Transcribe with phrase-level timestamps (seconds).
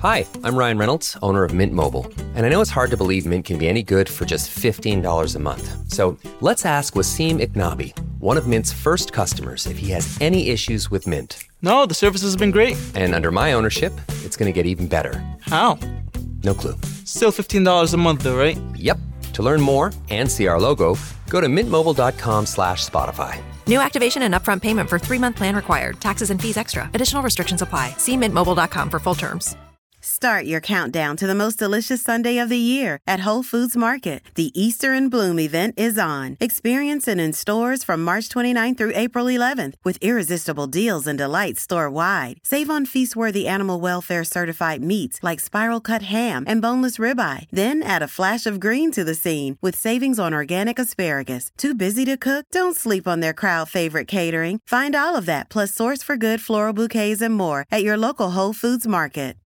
[0.00, 2.06] Hi, I'm Ryan Reynolds, owner of Mint Mobile.
[2.34, 5.36] And I know it's hard to believe Mint can be any good for just $15
[5.36, 5.92] a month.
[5.92, 10.90] So let's ask Wasim Iknabi, one of Mint's first customers, if he has any issues
[10.90, 11.36] with Mint.
[11.60, 12.78] No, the service has been great.
[12.94, 13.92] And under my ownership,
[14.24, 15.22] it's going to get even better.
[15.40, 15.78] How?
[16.44, 16.76] No clue.
[17.04, 18.58] Still $15 a month though, right?
[18.76, 18.96] Yep.
[19.34, 20.96] To learn more and see our logo,
[21.28, 23.42] go to mintmobile.com slash Spotify.
[23.66, 26.00] New activation and upfront payment for three-month plan required.
[26.00, 26.88] Taxes and fees extra.
[26.94, 27.92] Additional restrictions apply.
[27.98, 29.56] See mintmobile.com for full terms.
[30.20, 34.20] Start your countdown to the most delicious Sunday of the year at Whole Foods Market.
[34.34, 36.36] The Easter in Bloom event is on.
[36.40, 41.62] Experience it in stores from March 29th through April 11th with irresistible deals and delights
[41.62, 42.38] store wide.
[42.44, 47.46] Save on feast worthy animal welfare certified meats like spiral cut ham and boneless ribeye.
[47.50, 51.50] Then add a flash of green to the scene with savings on organic asparagus.
[51.56, 52.44] Too busy to cook?
[52.52, 54.60] Don't sleep on their crowd favorite catering.
[54.66, 58.32] Find all of that plus source for good floral bouquets and more at your local
[58.32, 59.39] Whole Foods Market.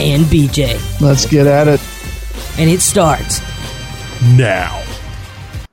[0.00, 1.00] And BJ.
[1.00, 1.80] Let's get at it.
[2.56, 3.40] And it starts
[4.36, 4.84] now.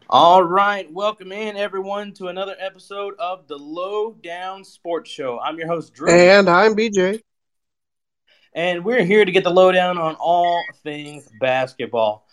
[0.10, 5.40] All right, welcome in everyone to another episode of the Lowdown Sports Show.
[5.40, 7.22] I'm your host Drew, and I'm BJ,
[8.54, 12.26] and we're here to get the lowdown on all things basketball.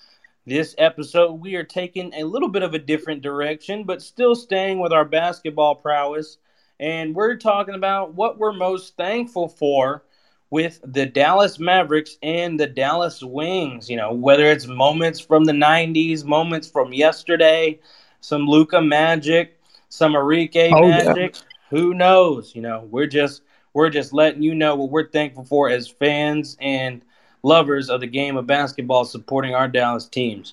[0.47, 4.79] This episode, we are taking a little bit of a different direction, but still staying
[4.79, 6.39] with our basketball prowess.
[6.79, 10.05] And we're talking about what we're most thankful for
[10.53, 13.89] with the Dallas Mavericks and the Dallas Wings.
[13.89, 17.81] You know, whether it's moments from the 90s, moments from yesterday,
[18.20, 21.43] some Luka magic, some Arike oh, magic, yeah.
[21.71, 22.54] who knows?
[22.54, 23.41] You know, we're just
[23.72, 27.00] we're just letting you know what we're thankful for as fans and
[27.43, 30.53] lovers of the game of basketball supporting our Dallas teams.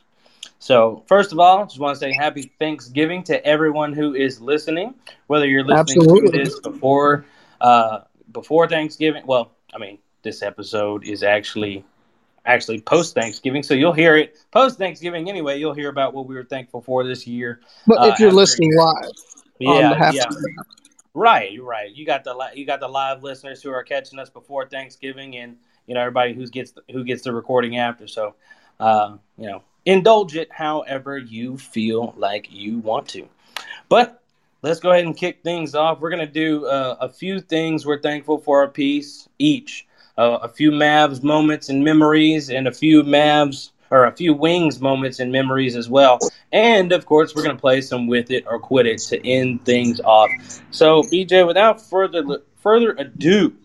[0.60, 4.94] So, first of all, just want to say happy Thanksgiving to everyone who is listening.
[5.28, 6.32] Whether you're listening Absolutely.
[6.32, 7.26] to this before
[7.60, 8.00] uh,
[8.32, 11.86] before Thanksgiving, well, I mean, this episode is actually
[12.46, 15.60] actually post Thanksgiving, so you'll hear it post Thanksgiving anyway.
[15.60, 17.62] You'll hear about what we were thankful for this year.
[17.86, 19.12] But uh, if you're listening live,
[19.60, 20.26] yeah, yeah.
[21.14, 21.94] Right, right.
[21.94, 25.58] You got the you got the live listeners who are catching us before Thanksgiving, and
[25.88, 28.08] you know everybody who gets the, who gets the recording after.
[28.08, 28.36] So,
[28.80, 33.28] uh, you know, indulge it however you feel like you want to.
[33.90, 34.19] But
[34.62, 36.00] let's go ahead and kick things off.
[36.00, 39.86] We're gonna do uh, a few things we're thankful for a piece each.
[40.18, 44.80] Uh, a few Mavs moments and memories, and a few Mavs or a few Wings
[44.80, 46.20] moments and memories as well.
[46.52, 49.66] And of course, we're going to play some with it or quit it to end
[49.66, 50.30] things off.
[50.72, 53.56] So, BJ, without further further ado,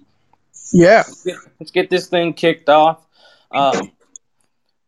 [0.72, 3.06] yeah, let's get, let's get this thing kicked off.
[3.50, 3.92] Um,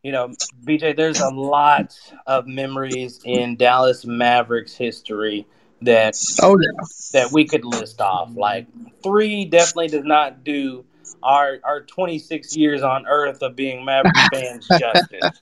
[0.03, 0.29] you know,
[0.63, 5.45] BJ, there's a lot of memories in Dallas Mavericks history
[5.81, 6.83] that oh yeah.
[7.13, 8.35] that we could list off.
[8.35, 8.67] Like
[9.03, 10.85] three definitely does not do
[11.23, 15.39] our our 26 years on Earth of being Maverick fans justice.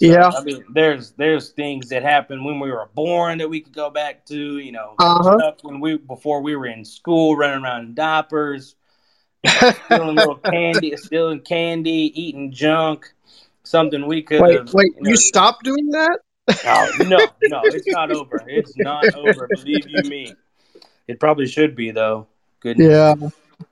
[0.00, 3.60] So, yeah, I mean, there's there's things that happened when we were born that we
[3.60, 4.58] could go back to.
[4.58, 5.38] You know, uh-huh.
[5.38, 8.76] stuff when we before we were in school, running around in diapers,
[9.44, 13.12] you know, stealing little candy, stealing candy, eating junk.
[13.62, 14.40] Something we could.
[14.40, 16.20] Wait, have, wait, you, know, you stopped doing that?
[16.64, 18.42] Oh, no, no, it's not over.
[18.46, 19.48] It's not over.
[19.54, 20.34] Believe you me.
[21.08, 22.26] It probably should be though.
[22.60, 22.78] Good.
[22.78, 23.14] Yeah.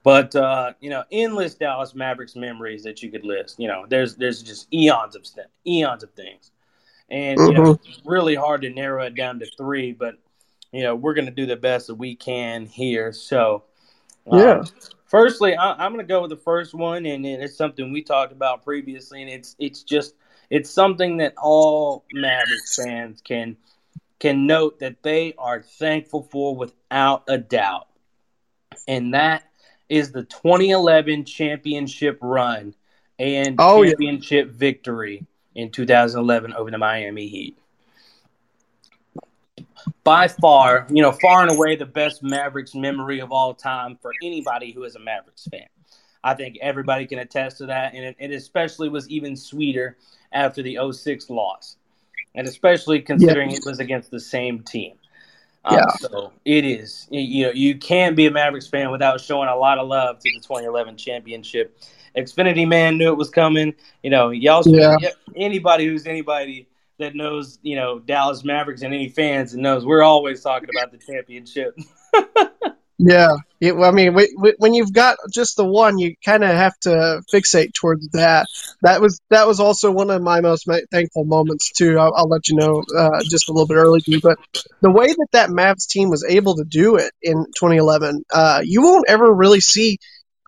[0.03, 3.59] But uh, you know, endless Dallas Mavericks memories that you could list.
[3.59, 6.51] You know, there's there's just eons of stuff, eons of things,
[7.11, 7.57] and mm-hmm.
[7.57, 9.93] you know, it's really hard to narrow it down to three.
[9.93, 10.17] But
[10.73, 13.13] you know, we're gonna do the best that we can here.
[13.13, 13.65] So,
[14.31, 14.63] um, yeah.
[15.07, 18.33] Firstly, I, am gonna go with the first one, and, and it's something we talked
[18.33, 20.15] about previously, and it's it's just
[20.51, 23.57] it's something that all Mavericks fans can
[24.19, 27.89] can note that they are thankful for without a doubt,
[28.87, 29.45] and that
[29.89, 32.75] is the 2011 championship run
[33.19, 34.53] and oh, championship yeah.
[34.57, 37.59] victory in 2011 over the Miami Heat.
[40.05, 44.13] By far, you know, far and away the best Mavericks memory of all time for
[44.23, 45.67] anybody who is a Mavericks fan.
[46.25, 49.97] I think everybody can attest to that, and it, it especially was even sweeter
[50.33, 51.77] after the 06 loss,
[52.35, 54.95] and especially considering it was against the same team.
[55.65, 55.87] Um, yeah.
[56.01, 57.07] So it is.
[57.11, 60.31] You know, you can't be a Mavericks fan without showing a lot of love to
[60.31, 61.79] the 2011 championship.
[62.17, 63.75] Xfinity Man knew it was coming.
[64.03, 64.63] You know, y'all.
[64.67, 64.97] Yeah.
[65.37, 66.69] Anybody who's anybody
[66.99, 70.91] that knows, you know, Dallas Mavericks and any fans and knows we're always talking about
[70.91, 71.79] the championship.
[72.99, 74.17] yeah, it, I mean,
[74.59, 78.47] when you've got just the one, you kind of have to fixate towards that.
[78.83, 81.97] That was that was also one of my most thankful moments too.
[81.99, 84.39] I'll, I'll let you know uh, just a little bit early, but
[84.81, 88.83] the way that that Mavs team was able to do it in 2011, uh, you
[88.83, 89.99] won't ever really see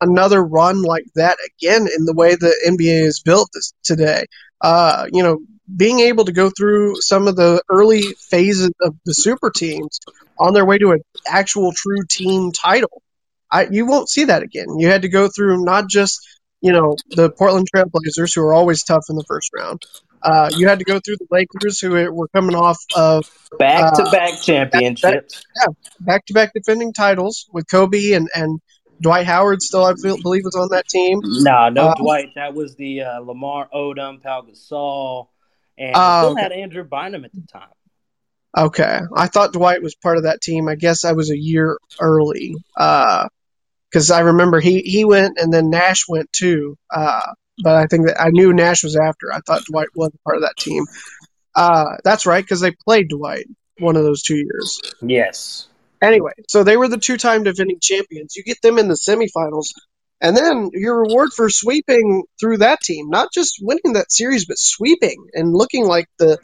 [0.00, 4.26] another run like that again in the way the NBA is built this, today.
[4.61, 5.38] Uh, you know,
[5.76, 10.00] being able to go through some of the early phases of the super teams
[10.38, 13.02] on their way to an actual true team title.
[13.50, 14.78] I, you won't see that again.
[14.78, 16.20] You had to go through not just
[16.61, 19.82] you know the Portland Trailblazers, who are always tough in the first round.
[20.22, 23.25] Uh, you had to go through the Lakers, who were coming off of
[23.58, 25.43] back to back championships.
[25.56, 28.61] yeah, back to back defending titles with Kobe and and
[29.00, 31.20] Dwight Howard still, I feel, believe, was on that team.
[31.22, 32.34] Nah, no uh, Dwight.
[32.34, 35.28] That was the uh, Lamar Odom, Pau Gasol,
[35.81, 37.69] and uh, still had Andrew Bynum at the time.
[38.56, 40.69] Okay, I thought Dwight was part of that team.
[40.69, 45.53] I guess I was a year early because uh, I remember he he went and
[45.53, 46.77] then Nash went too.
[46.93, 47.32] Uh,
[47.62, 49.32] but I think that I knew Nash was after.
[49.32, 50.85] I thought Dwight was part of that team.
[51.55, 53.47] Uh, that's right because they played Dwight
[53.79, 54.81] one of those two years.
[55.00, 55.69] Yes.
[56.03, 58.35] Anyway, so they were the two-time defending champions.
[58.35, 59.67] You get them in the semifinals,
[60.20, 64.58] and then your reward for sweeping through that team, not just winning that series, but
[64.58, 66.38] sweeping and looking like the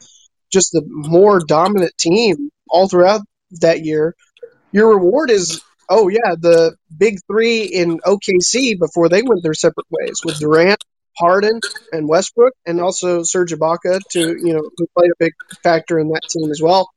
[0.51, 3.21] just the more dominant team all throughout
[3.61, 4.15] that year.
[4.71, 9.87] Your reward is, oh yeah, the big three in OKC before they went their separate
[9.89, 10.83] ways with Durant,
[11.17, 11.59] Harden,
[11.91, 15.33] and Westbrook, and also Serge Ibaka to you know who played a big
[15.63, 16.89] factor in that team as well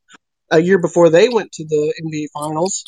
[0.50, 2.85] a year before they went to the NBA Finals.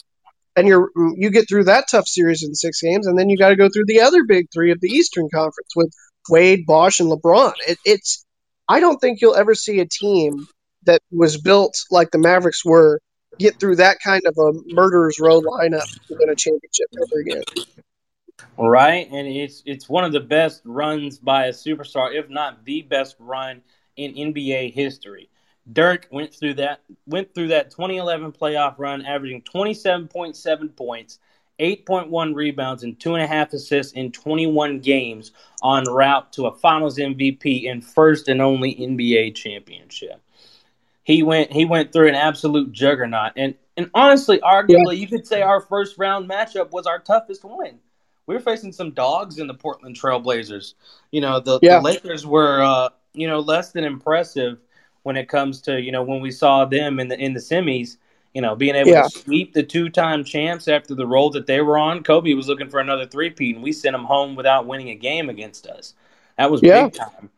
[0.55, 3.49] And you're you get through that tough series in six games, and then you got
[3.49, 5.91] to go through the other big three of the Eastern Conference with
[6.29, 7.55] Wade, Bosh, and LeBron.
[7.67, 8.25] It, it's
[8.69, 10.47] I don't think you'll ever see a team
[10.85, 13.01] that was built like the Mavericks were
[13.39, 17.43] get through that kind of a murderer's row lineup to win a championship ever again.
[18.59, 22.83] Right, and it's it's one of the best runs by a superstar, if not the
[22.83, 23.63] best run
[23.97, 25.31] in NBA history.
[25.70, 31.19] Dirk went through that went through that 2011 playoff run, averaging 27.7 points,
[31.61, 35.31] 8.1 rebounds, and two and a half assists in 21 games,
[35.62, 40.20] on route to a Finals MVP and first and only NBA championship.
[41.05, 45.43] He went he went through an absolute juggernaut, and and honestly, arguably, you could say
[45.43, 47.79] our first round matchup was our toughest win.
[48.26, 50.75] We were facing some dogs in the Portland Trailblazers.
[51.11, 51.79] You know, the, yeah.
[51.79, 54.58] the Lakers were uh, you know less than impressive
[55.03, 57.97] when it comes to you know when we saw them in the in the semis.
[58.35, 59.03] You know, being able yeah.
[59.03, 62.03] to sweep the two-time champs after the role that they were on.
[62.03, 65.29] Kobe was looking for another three-peat, and we sent him home without winning a game
[65.29, 65.93] against us.
[66.39, 66.85] That was yeah.
[66.85, 67.29] big time,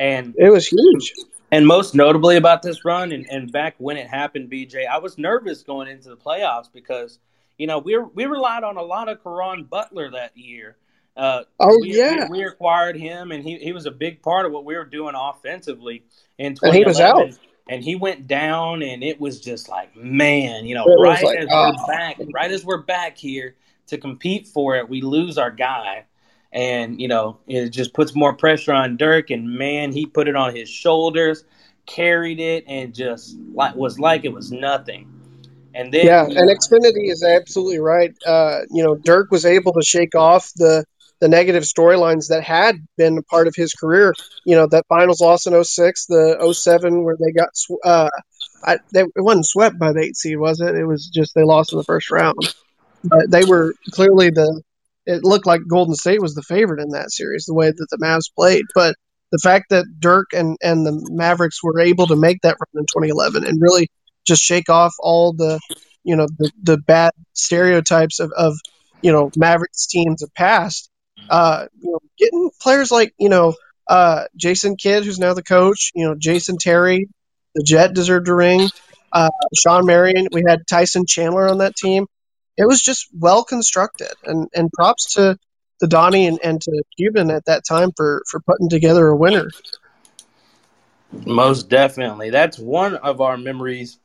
[0.00, 1.12] and it was huge.
[1.52, 5.18] And most notably about this run, and, and back when it happened, BJ, I was
[5.18, 7.18] nervous going into the playoffs because
[7.58, 10.76] you know we we relied on a lot of Caron Butler that year.
[11.16, 14.46] Uh, oh we, yeah, we, we, acquired him, and he, he was a big part
[14.46, 16.04] of what we were doing offensively
[16.38, 16.68] in 2011.
[16.68, 17.46] And he was out.
[17.68, 21.38] And he went down, and it was just like, man, you know, it right like,
[21.38, 21.72] as oh.
[21.76, 23.54] we're back, right as we're back here
[23.88, 26.04] to compete for it, we lose our guy,
[26.52, 29.30] and you know, it just puts more pressure on Dirk.
[29.30, 31.44] And man, he put it on his shoulders,
[31.86, 35.08] carried it, and just like was like it was nothing.
[35.74, 38.12] And then, yeah, and Xfinity is absolutely right.
[38.26, 40.84] Uh, you know, Dirk was able to shake off the
[41.20, 44.14] the negative storylines that had been a part of his career.
[44.44, 47.48] You know, that finals loss in 06, the 07 where they got,
[47.84, 48.10] uh,
[48.64, 50.74] I, they, it wasn't swept by the eight seed, was it?
[50.74, 52.54] It was just they lost in the first round.
[53.04, 54.62] But they were clearly the,
[55.06, 57.98] it looked like Golden State was the favorite in that series, the way that the
[57.98, 58.64] Mavs played.
[58.74, 58.96] But
[59.32, 62.86] the fact that Dirk and, and the Mavericks were able to make that run in
[62.86, 63.88] 2011 and really
[64.26, 65.58] just shake off all the,
[66.04, 68.54] you know, the, the bad stereotypes of, of,
[69.02, 70.90] you know, Mavericks teams of past
[71.28, 73.54] uh, you know, getting players like you know
[73.88, 75.90] uh, Jason Kidd, who's now the coach.
[75.94, 77.08] You know, Jason Terry,
[77.54, 78.68] the Jet deserved a ring.
[79.12, 82.06] Uh, Shawn Marion, we had Tyson Chandler on that team.
[82.56, 85.36] It was just well constructed, and and props to
[85.80, 89.50] to Donnie and, and to Cuban at that time for for putting together a winner.
[91.26, 93.98] Most definitely, that's one of our memories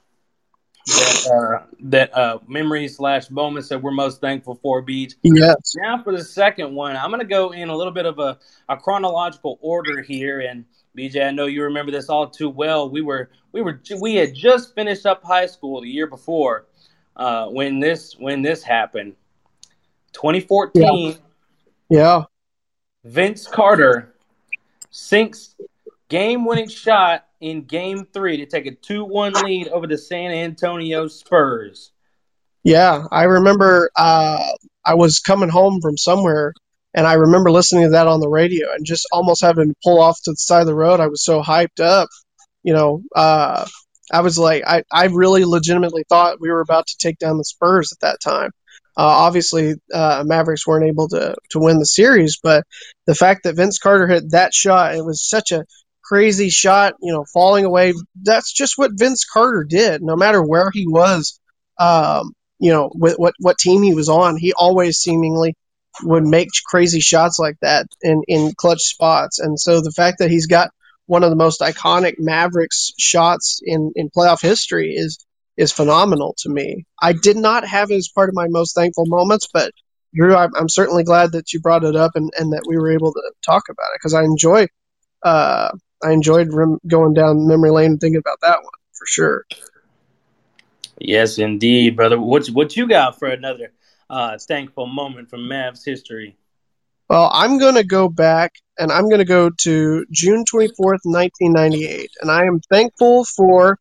[0.86, 5.14] that uh, that uh, memories slash moments that we're most thankful for, Beach.
[5.24, 5.76] Yes.
[5.78, 8.38] Now for the second one, I'm going to go in a little bit of a,
[8.70, 10.66] a chronological order here, and
[10.96, 12.90] BJ, I know you remember this all too well.
[12.90, 16.66] We were we were we had just finished up high school the year before
[17.16, 19.16] uh, when this when this happened.
[20.14, 20.84] 2014.
[20.84, 21.14] Yeah.
[21.90, 22.24] yeah.
[23.04, 24.16] Vince Carter
[24.90, 25.56] sinks
[26.10, 31.92] game-winning shot in Game Three to take a two-one lead over the San Antonio Spurs.
[32.64, 33.92] Yeah, I remember.
[33.96, 34.44] Uh,
[34.84, 36.54] I was coming home from somewhere,
[36.96, 40.02] and I remember listening to that on the radio, and just almost having to pull
[40.02, 41.00] off to the side of the road.
[41.00, 42.10] I was so hyped up,
[42.64, 43.04] you know.
[43.16, 43.68] Uh,
[44.12, 47.44] I was like, I, I really legitimately thought we were about to take down the
[47.44, 48.50] Spurs at that time.
[48.98, 52.64] Uh, obviously, uh, Mavericks weren't able to to win the series, but
[53.06, 55.66] the fact that Vince Carter hit that shot, it was such a
[56.06, 57.94] crazy shot, you know, falling away.
[58.22, 60.02] That's just what Vince Carter did.
[60.02, 61.40] No matter where he was,
[61.80, 65.56] um, you know, with what what team he was on, he always seemingly
[66.04, 69.40] would make crazy shots like that in in clutch spots.
[69.40, 70.72] And so the fact that he's got
[71.08, 75.26] one of the most iconic Mavericks shots in in playoff history is
[75.58, 76.86] is phenomenal to me.
[77.02, 79.72] I did not have it as part of my most thankful moments, but
[80.14, 82.92] Drew, I'm, I'm certainly glad that you brought it up and, and that we were
[82.92, 84.68] able to talk about it because I enjoy,
[85.24, 85.72] uh,
[86.04, 89.46] I enjoyed rem- going down memory lane and thinking about that one for sure.
[91.00, 92.20] Yes, indeed, brother.
[92.20, 93.72] What what you got for another
[94.10, 96.38] uh, thankful moment from Mavs history?
[97.10, 102.10] Well, I'm going to go back and I'm going to go to June 24th, 1998,
[102.22, 103.78] and I am thankful for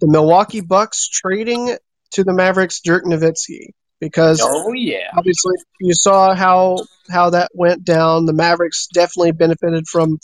[0.00, 1.76] the Milwaukee Bucks trading
[2.12, 6.78] to the Mavericks Dirk Nowitzki because oh yeah, obviously you saw how
[7.10, 8.26] how that went down.
[8.26, 10.18] The Mavericks definitely benefited from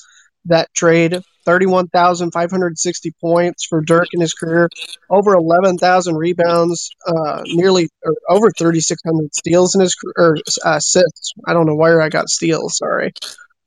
[0.46, 1.20] that trade.
[1.46, 4.68] 31,560 points for Dirk in his career,
[5.08, 7.88] over 11,000 rebounds, uh, nearly
[8.28, 11.32] over 3,600 steals in his or uh, assists.
[11.46, 12.76] I don't know where I got steals.
[12.76, 13.12] Sorry,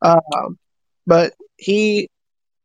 [0.01, 0.58] um,
[1.08, 2.10] but he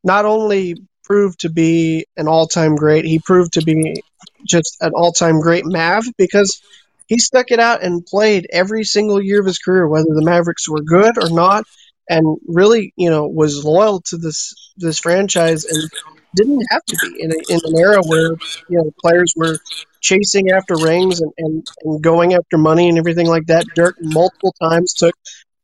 [0.05, 4.03] not only proved to be an all-time great, he proved to be
[4.47, 6.61] just an all-time great Mav because
[7.07, 10.69] he stuck it out and played every single year of his career, whether the Mavericks
[10.69, 11.65] were good or not
[12.09, 15.91] and really, you know, was loyal to this this franchise and
[16.35, 18.33] didn't have to be in, a, in an era where
[18.69, 19.59] you know players were
[20.01, 23.65] chasing after rings and, and, and going after money and everything like that.
[23.75, 25.15] Dirk multiple times took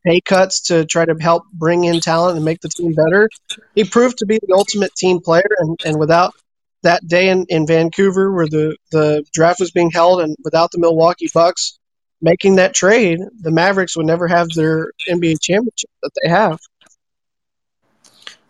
[0.05, 3.29] pay cuts to try to help bring in talent and make the team better.
[3.75, 6.35] He proved to be the ultimate team player, and, and without
[6.83, 10.79] that day in, in Vancouver where the, the draft was being held and without the
[10.79, 11.79] Milwaukee Bucks,
[12.25, 16.59] making that trade, the Mavericks would never have their NBA championship that they have.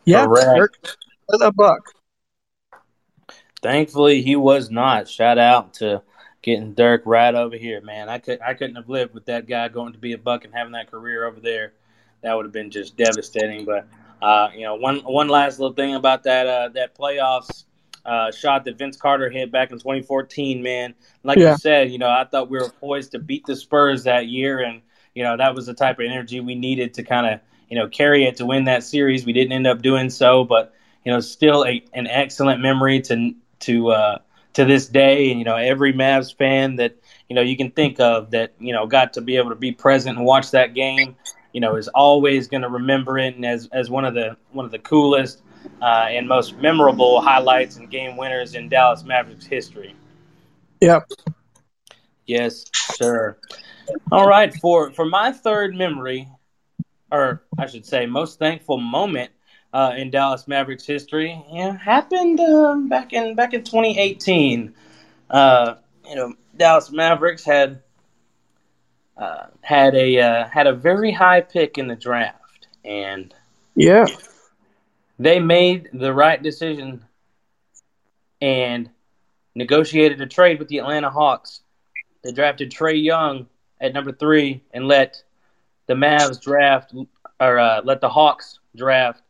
[0.04, 0.74] Yeah, Dirk,
[1.40, 1.80] a buck.
[3.62, 5.08] Thankfully, he was not.
[5.08, 6.02] Shout out to
[6.42, 8.08] getting Dirk right over here, man.
[8.08, 10.54] I could I couldn't have lived with that guy going to be a buck and
[10.54, 11.72] having that career over there.
[12.22, 13.64] That would have been just devastating.
[13.64, 13.88] But
[14.22, 17.64] uh, you know, one one last little thing about that uh, that playoffs
[18.04, 20.94] uh, shot that Vince Carter hit back in 2014, man.
[21.22, 21.52] Like yeah.
[21.52, 24.60] you said, you know, I thought we were poised to beat the Spurs that year,
[24.60, 24.82] and
[25.14, 27.88] you know that was the type of energy we needed to kind of you know
[27.88, 29.24] carry it to win that series.
[29.24, 33.34] We didn't end up doing so, but you know, still a, an excellent memory to
[33.60, 34.18] to uh,
[34.54, 35.30] to this day.
[35.30, 36.96] And you know, every Mavs fan that
[37.28, 39.72] you know you can think of that you know got to be able to be
[39.72, 41.16] present and watch that game,
[41.52, 44.64] you know, is always going to remember it and as as one of the one
[44.64, 45.42] of the coolest
[45.82, 49.94] uh, and most memorable highlights and game winners in Dallas Mavericks history.
[50.80, 51.08] Yep.
[52.26, 53.36] Yes, sir.
[54.10, 56.28] All right, for for my third memory,
[57.10, 59.30] or I should say, most thankful moment
[59.72, 64.74] uh, in Dallas Mavericks history, yeah, happened uh, back in back in 2018.
[65.28, 65.74] Uh,
[66.08, 67.82] you know, Dallas Mavericks had
[69.16, 73.34] uh, had a uh, had a very high pick in the draft, and
[73.74, 74.06] yeah,
[75.18, 77.04] they made the right decision
[78.40, 78.90] and
[79.54, 81.60] negotiated a trade with the Atlanta Hawks.
[82.22, 83.46] They drafted Trae Young
[83.80, 85.22] at number three and let
[85.86, 86.94] the Mavs draft
[87.40, 89.22] or uh, let the Hawks draft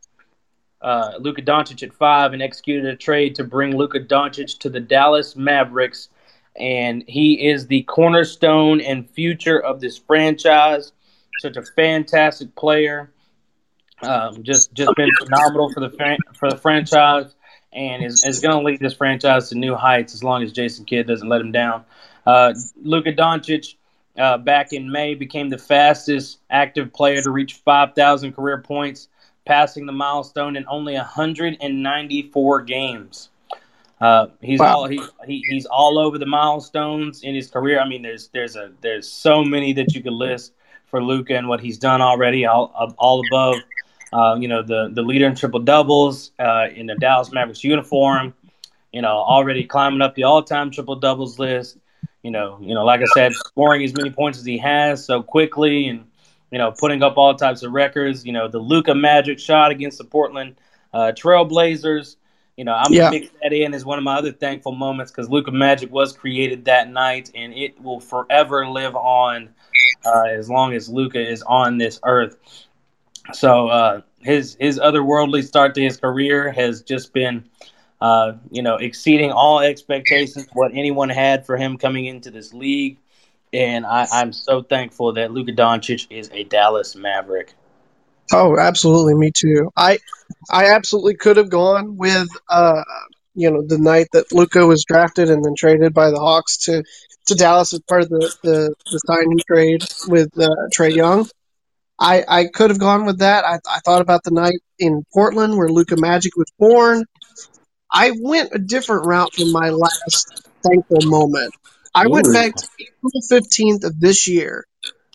[0.81, 4.79] uh, Luka Doncic at five and executed a trade to bring Luka Doncic to the
[4.79, 6.09] Dallas Mavericks.
[6.55, 10.93] And he is the cornerstone and future of this franchise.
[11.39, 13.11] Such a fantastic player.
[14.01, 17.33] Um, just just been phenomenal for the for the franchise,
[17.71, 20.85] and is, is going to lead this franchise to new heights as long as Jason
[20.85, 21.85] Kidd doesn't let him down.
[22.25, 23.75] Uh, Luka Doncic,
[24.17, 29.07] uh, back in May, became the fastest active player to reach 5,000 career points,
[29.45, 33.29] passing the milestone in only 194 games.
[34.01, 34.75] Uh, he's wow.
[34.75, 37.79] all he, he, he's all over the milestones in his career.
[37.79, 40.53] I mean, there's there's a there's so many that you could list
[40.87, 43.55] for Luka and what he's done already, all all above
[44.15, 48.33] uh, you know, the the leader in triple doubles uh, in the Dallas Mavericks uniform.
[48.91, 51.77] You know, already climbing up the all-time triple doubles list.
[52.23, 55.21] You know, you know, like I said, scoring as many points as he has so
[55.23, 56.05] quickly, and
[56.51, 58.25] you know, putting up all types of records.
[58.25, 60.55] You know, the Luka Magic shot against the Portland
[60.93, 62.15] uh, Trailblazers.
[62.57, 63.09] You know, I'm Yeah.
[63.09, 66.13] gonna mix that in as one of my other thankful moments because Luka Magic was
[66.13, 69.49] created that night, and it will forever live on
[70.05, 72.64] uh, as long as Luka is on this earth.
[73.33, 77.45] So uh, his his otherworldly start to his career has just been,
[78.01, 82.97] uh, you know, exceeding all expectations what anyone had for him coming into this league,
[83.53, 87.53] and I, I'm so thankful that Luka Doncic is a Dallas Maverick.
[88.31, 89.71] Oh, absolutely, me too.
[89.75, 89.99] I
[90.49, 92.83] I absolutely could have gone with uh
[93.35, 96.83] you know the night that Luka was drafted and then traded by the Hawks to
[97.27, 101.27] to Dallas as part of the the, the signing trade with uh, Trae Young.
[101.99, 103.45] I I could have gone with that.
[103.45, 107.05] I I thought about the night in Portland where Luka Magic was born.
[107.91, 111.53] I went a different route for my last thankful moment.
[111.93, 114.65] I went back to April fifteenth of this year.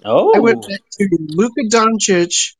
[0.05, 0.69] Oh, I went oh.
[0.69, 2.55] back to Luka Doncic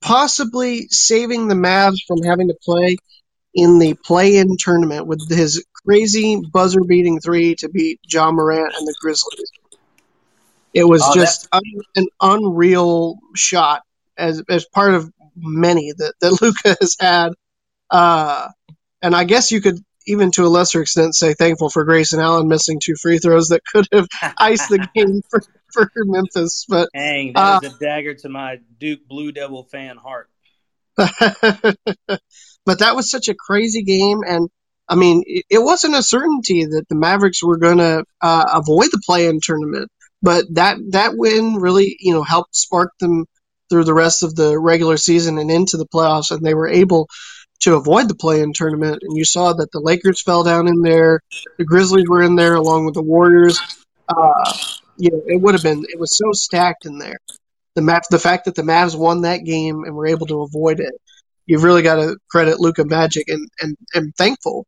[0.00, 2.96] possibly saving the Mavs from having to play
[3.54, 8.94] in the play-in tournament with his crazy buzzer-beating three to beat Ja Morant and the
[9.00, 9.50] Grizzlies.
[10.78, 11.62] It was Oh, just un-
[11.96, 13.82] an unreal shot
[14.16, 17.32] as as part of many that that Luka has had,
[17.90, 18.48] uh,
[19.02, 22.48] and I guess you could even to a lesser extent say thankful for Grayson Allen
[22.48, 24.08] missing two free throws that could have
[24.38, 25.40] iced the game for,
[25.72, 29.96] for Memphis, but dang, uh, that was a dagger to my Duke Blue Devil fan
[29.96, 30.30] heart.
[30.96, 34.48] but that was such a crazy game, and
[34.88, 38.88] I mean, it, it wasn't a certainty that the Mavericks were going to uh, avoid
[38.90, 39.90] the play-in tournament.
[40.22, 43.26] But that that win really, you know, helped spark them
[43.70, 47.08] through the rest of the regular season and into the playoffs, and they were able
[47.60, 49.02] to avoid the play-in tournament.
[49.02, 51.20] And you saw that the Lakers fell down in there,
[51.58, 53.60] the Grizzlies were in there along with the Warriors.
[54.08, 54.54] Uh,
[54.96, 57.18] you know, it would have been it was so stacked in there.
[57.74, 60.80] The map, the fact that the Mavs won that game and were able to avoid
[60.80, 60.94] it,
[61.46, 64.66] you've really got to credit Luka Magic and and and thankful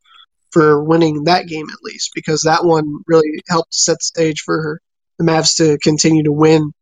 [0.53, 4.81] for winning that game at least because that one really helped set the stage for
[5.21, 6.73] the Mavs to continue to win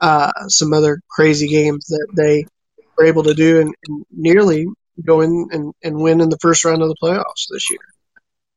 [0.00, 2.46] uh, some other crazy games that they
[2.96, 4.66] were able to do and, and nearly
[5.04, 7.80] go in and, and win in the first round of the playoffs this year.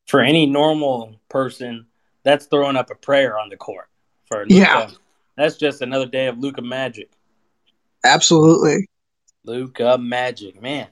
[0.07, 1.87] For any normal person,
[2.23, 3.87] that's throwing up a prayer on the court.
[4.27, 4.89] For Luka, Yeah.
[5.35, 7.11] that's just another day of Luka Magic.
[8.03, 8.87] Absolutely.
[9.43, 10.87] Luka Magic, man.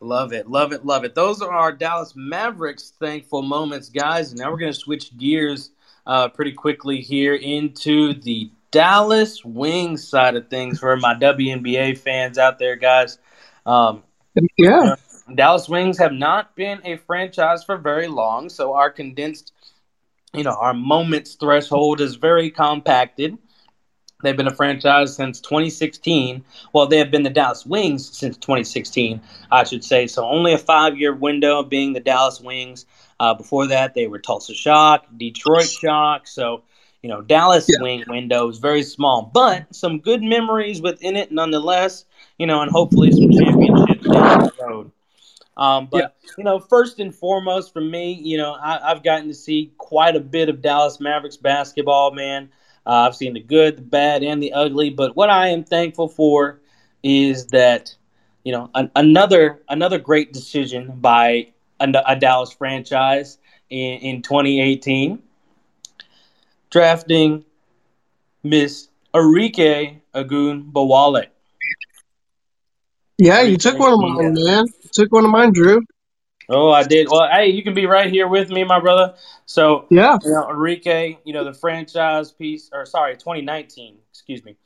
[0.00, 1.14] Love it, love it, love it.
[1.14, 4.30] Those are our Dallas Mavericks thankful moments, guys.
[4.30, 5.70] And now we're going to switch gears
[6.06, 12.38] uh, pretty quickly here into the Dallas Wings side of things for my WNBA fans
[12.38, 13.18] out there, guys.
[13.66, 14.02] Um,
[14.56, 14.94] Yeah.
[15.34, 19.52] Dallas Wings have not been a franchise for very long, so our condensed,
[20.34, 23.38] you know, our moments threshold is very compacted.
[24.22, 26.44] They've been a franchise since 2016.
[26.72, 30.06] Well, they have been the Dallas Wings since 2016, I should say.
[30.06, 32.86] So only a five-year window of being the Dallas Wings.
[33.20, 36.26] Uh, before that, they were Tulsa Shock, Detroit Shock.
[36.26, 36.62] So,
[37.02, 37.82] you know, Dallas Yeah.
[37.82, 42.06] Wing window is very small, but some good memories within it nonetheless.
[42.38, 44.90] You know, and hopefully some championships down the road.
[45.58, 49.34] Um, but you know, first and foremost for me, you know, I, I've gotten to
[49.34, 52.12] see quite a bit of Dallas Mavericks basketball.
[52.12, 52.48] Man,
[52.86, 54.88] uh, I've seen the good, the bad, and the ugly.
[54.88, 56.62] But what I am thankful for
[57.02, 57.94] is that
[58.44, 61.48] you know an, another another great decision by
[61.80, 63.38] a, a Dallas franchise
[63.70, 65.22] in, in 2018,
[66.70, 67.44] drafting
[68.42, 71.26] Miss Arike Ogunbowale.
[73.18, 74.66] Yeah, you took one of mine, man.
[74.82, 75.82] You took one of mine, Drew.
[76.48, 77.08] Oh, I did.
[77.10, 79.14] Well, hey, you can be right here with me, my brother.
[79.46, 80.18] So, Yeah.
[80.22, 84.56] you know, Arike, you know, the franchise piece, or sorry, 2019, excuse me,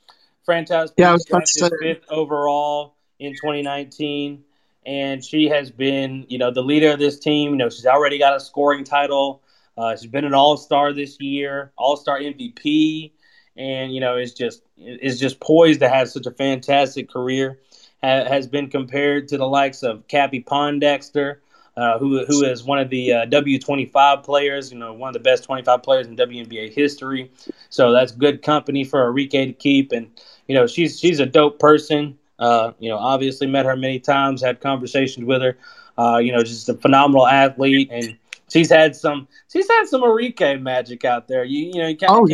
[0.45, 1.69] franchise piece, Yeah, I was about to say.
[1.79, 4.44] fifth overall in 2019,
[4.85, 7.51] and she has been, you know, the leader of this team.
[7.51, 9.41] You know, she's already got a scoring title.
[9.77, 13.11] Uh, she's been an All Star this year, All Star MVP,
[13.57, 17.59] and you know, is just is just poised to have such a fantastic career.
[18.03, 21.37] Ha- has been compared to the likes of Cappie Pondexter
[21.77, 25.19] uh, who who is one of the uh, W25 players, you know, one of the
[25.19, 27.31] best 25 players in WNBA history.
[27.69, 30.09] So that's good company for Arike to keep, and
[30.47, 32.17] you know, she's she's a dope person.
[32.39, 35.57] Uh, you know, obviously met her many times, had conversations with her.
[35.97, 38.17] Uh, you know, just a phenomenal athlete, and
[38.51, 41.43] she's had some she's had some Arike magic out there.
[41.45, 42.27] You you know, you can't, Oh,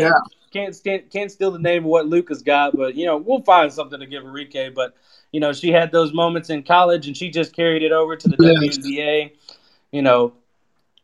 [0.51, 3.71] can't, can't can't steal the name of what Luka's got, but you know, we'll find
[3.71, 4.73] something to give Arike.
[4.73, 4.95] But
[5.31, 8.27] you know, she had those moments in college, and she just carried it over to
[8.27, 8.77] the Yes.
[8.79, 9.31] WNBA.
[9.91, 10.33] You know,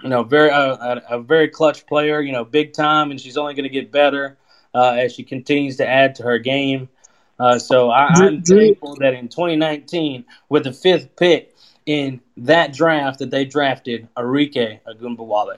[0.03, 2.21] you know, very uh, a, a very clutch player.
[2.21, 4.38] You know, big time, and she's only going to get better
[4.73, 6.89] uh, as she continues to add to her game.
[7.39, 13.19] Uh, so I, am thankful that in 2019, with the fifth pick in that draft,
[13.19, 15.58] that they drafted Arike Ogunbowale.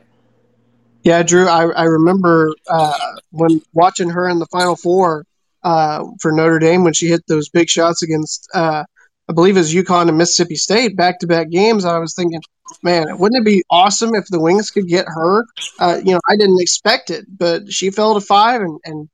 [1.04, 2.94] Yeah, Drew, I, I remember uh,
[3.32, 5.26] when watching her in the Final Four
[5.64, 8.84] uh, for Notre Dame when she hit those big shots against, uh,
[9.30, 11.86] I believe it was UConn and Mississippi State back to back games.
[11.86, 12.42] I was thinking,
[12.84, 15.46] man, wouldn't it be awesome if the Wings could get her?
[15.80, 19.10] Uh, you know, I didn't expect it, but she fell to five, and, and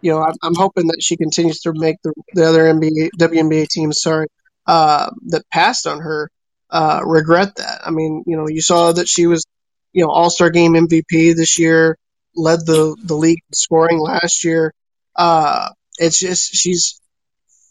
[0.00, 3.68] you know, I'm, I'm hoping that she continues to make the, the other NBA WNBA
[3.68, 4.28] teams, sorry,
[4.66, 6.30] uh, that passed on her
[6.70, 7.80] uh, regret that.
[7.84, 9.44] I mean, you know, you saw that she was
[9.92, 11.96] you know All Star Game MVP this year,
[12.34, 14.72] led the the league scoring last year.
[15.14, 17.00] Uh, it's just she's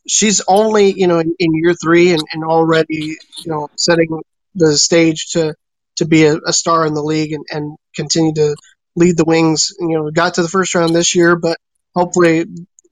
[0.07, 4.21] she's only you know in, in year three and, and already you know setting
[4.55, 5.53] the stage to
[5.97, 8.55] to be a, a star in the league and, and continue to
[8.95, 9.73] lead the wings.
[9.79, 11.57] You know, got to the first round this year, but
[11.95, 12.45] hopefully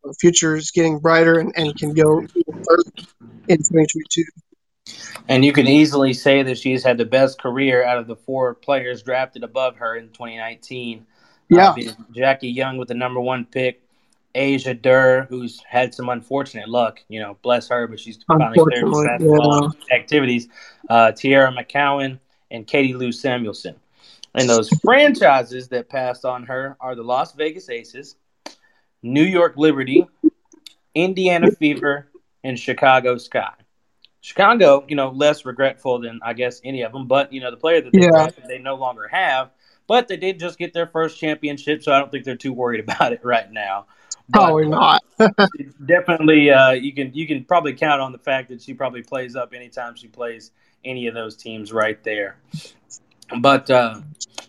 [0.04, 2.92] the future is getting brighter and, and can go further
[3.48, 4.24] in 2022.
[5.30, 8.56] And you can easily say that she's had the best career out of the four
[8.56, 11.06] players drafted above her in 2019.
[11.50, 11.70] Yeah.
[11.70, 11.76] Uh,
[12.12, 13.82] Jackie Young with the number one pick,
[14.36, 17.00] Asia Durr, who's had some unfortunate luck.
[17.08, 19.96] You know, bless her, but she's finally cleared basketball yeah.
[19.96, 20.50] activities.
[20.89, 22.20] Uh, Teaira McCowan
[22.52, 23.76] and Katie Lou Samuelson.
[24.36, 28.16] And those franchises that passed on her are the Las Vegas Aces,
[29.04, 30.08] New York Liberty,
[30.96, 32.08] Indiana Fever,
[32.44, 33.54] and Chicago Sky.
[34.22, 37.58] Chicago, you know, less regretful than I guess any of them, but you know, the
[37.58, 38.10] player that they yeah.
[38.10, 39.52] drafted, they no longer have.
[39.86, 42.80] But they did just get their first championship, so I don't think they're too worried
[42.89, 43.88] about it right now.
[44.30, 45.04] But, probably not.
[45.86, 49.36] definitely, uh, you can you can probably count on the fact that she probably plays
[49.36, 50.52] up anytime she plays
[50.86, 52.38] any of those teams right there.
[53.40, 54.02] But uh,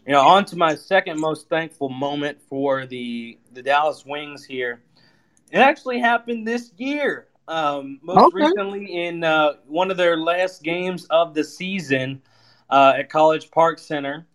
[0.06, 4.82] you know, on to my second most thankful moment for the the Dallas Wings here.
[5.50, 7.28] It actually happened this year.
[7.46, 8.46] Um, most okay.
[8.46, 12.22] recently, in uh, one of their last games of the season
[12.70, 14.26] uh, at College Park Center.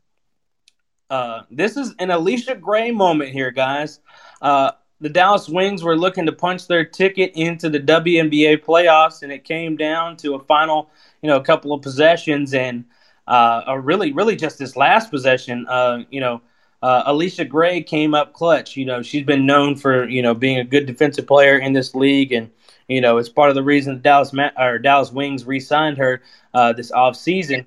[1.10, 4.00] Uh, this is an Allisha Gray moment here, guys.
[4.42, 4.72] Uh,
[5.02, 9.44] the Dallas Wings were looking to punch their ticket into the WNBA playoffs, and it
[9.44, 12.86] came down to a final, you know, a couple of possessions, and
[13.30, 16.42] uh, a really, really just this last possession, uh, you know,
[16.82, 18.76] uh, Allisha Gray came up clutch.
[18.76, 21.94] You know, she's been known for you know being a good defensive player in this
[21.94, 22.50] league, and
[22.88, 26.74] you know, it's part of the reason the Dallas or Dallas Wings re-signed her uh,
[26.74, 27.66] this off season.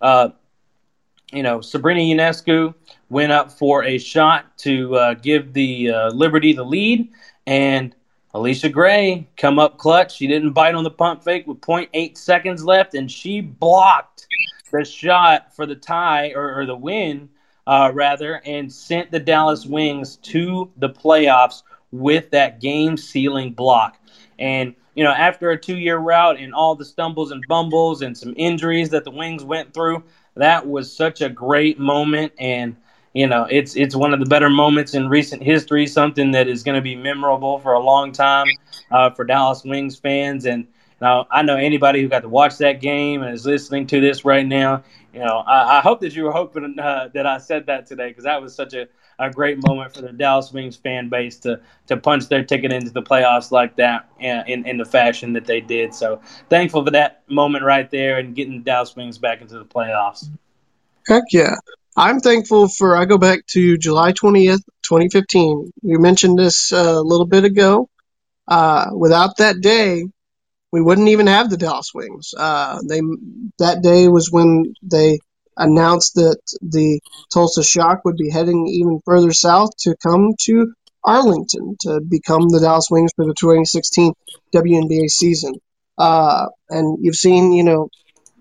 [0.00, 0.30] Uh,
[1.32, 2.74] you know, Sabrina Ionescu
[3.08, 7.08] went up for a shot to uh, give the uh, Liberty the lead,
[7.46, 7.94] and
[8.34, 10.16] Allisha Gray come up clutch.
[10.16, 14.26] She didn't bite on the pump fake with 0.8 seconds left, and she blocked
[14.74, 17.28] the shot for the tie or, or the win,
[17.66, 23.98] uh, rather, and sent the Dallas Wings to the playoffs with that game-sealing block.
[24.38, 28.34] And you know, after a two-year route and all the stumbles and bumbles and some
[28.36, 30.02] injuries that the Wings went through,
[30.36, 32.32] that was such a great moment.
[32.38, 32.76] And
[33.12, 35.86] you know, it's it's one of the better moments in recent history.
[35.86, 38.46] Something that is going to be memorable for a long time
[38.90, 40.46] uh, for Dallas Wings fans.
[40.46, 40.66] And
[41.04, 44.24] now I know anybody who got to watch that game and is listening to this
[44.24, 44.84] right now.
[45.12, 48.08] You know, I, I hope that you were hoping uh, that I said that today
[48.08, 48.88] because that was such a
[49.18, 52.90] a great moment for the Dallas Wings fan base to to punch their ticket into
[52.90, 55.94] the playoffs like that in, in the fashion that they did.
[55.94, 59.64] So thankful for that moment right there and getting the Dallas Wings back into the
[59.64, 60.28] playoffs.
[61.06, 61.56] Heck yeah.
[61.96, 65.70] I'm thankful for, I go back to July 20th, 2015.
[65.82, 67.88] You mentioned this uh, a little bit ago.
[68.48, 70.04] Uh, without that day,
[70.74, 72.34] we wouldn't even have the Dallas Wings.
[72.36, 73.00] Uh, they
[73.60, 75.20] that day was when they
[75.56, 77.00] announced that the
[77.32, 82.58] Tulsa Shock would be heading even further south to come to Arlington to become the
[82.58, 84.14] Dallas Wings for the 2016
[84.52, 85.54] WNBA season.
[85.96, 87.88] Uh, and you've seen, you know,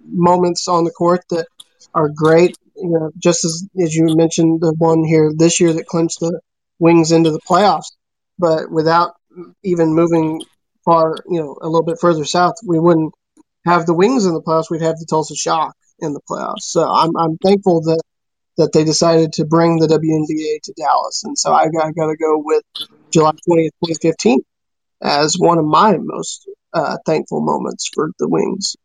[0.04, 1.46] moments on the court that
[1.94, 2.58] are great.
[2.76, 6.40] You know, just as as you mentioned, the one here this year that clinched the
[6.80, 7.92] Wings into the playoffs,
[8.40, 9.12] but without
[9.64, 10.42] even moving
[10.86, 13.14] far, you know, a little bit further south, we wouldn't
[13.66, 14.70] have the Wings in the playoffs.
[14.70, 16.62] We'd have the Tulsa Shock in the playoffs.
[16.62, 18.02] So I'm I'm thankful that
[18.58, 22.08] that they decided to bring the WNBA to Dallas, and so I got, I got
[22.08, 22.64] to go with
[23.12, 24.40] July 20th, 2015,
[25.02, 28.76] as one of my most uh, thankful moments for the Wings.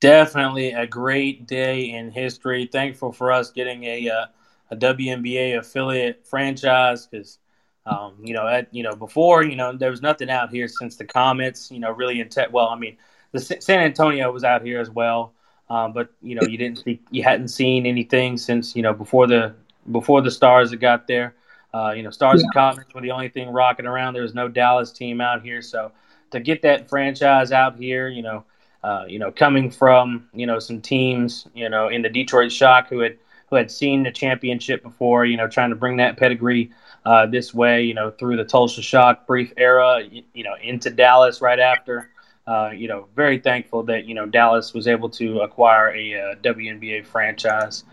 [0.00, 2.68] Definitely a great day in history.
[2.70, 4.26] Thankful for us getting a uh,
[4.70, 7.38] a WNBA affiliate franchise because.
[7.86, 10.96] Um, you know, at, you know, before, you know, there was nothing out here since
[10.96, 12.52] the Comets, you know, really in tech.
[12.52, 12.96] Well, I mean,
[13.32, 15.32] the San Antonio was out here as well.
[15.70, 19.28] Um, but you know, you didn't see, you hadn't seen anything since you know before
[19.28, 19.54] the
[19.92, 21.36] before the Stars had got there.
[21.72, 22.46] Uh, you know, Stars yeah.
[22.46, 24.14] and Comets were the only thing rocking around.
[24.14, 25.92] There was no Dallas team out here, so
[26.32, 28.44] to get that franchise out here, you know,
[28.82, 32.88] uh, you know, coming from you know some teams, you know, in the Detroit Shock
[32.88, 33.16] who had
[33.50, 36.70] who had seen the championship before, you know, trying to bring that pedigree
[37.04, 40.90] uh, this way, you know, through the Tulsa Shock brief era, you, you know, into
[40.90, 42.10] Dallas right after.
[42.46, 46.34] Uh, you know, very thankful that you know Dallas was able to acquire a uh,
[46.36, 47.84] WNBA franchise.